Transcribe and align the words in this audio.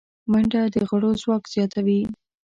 منډه 0.31 0.61
د 0.73 0.75
غړو 0.89 1.11
ځواک 1.21 1.43
زیاتوي 1.53 2.01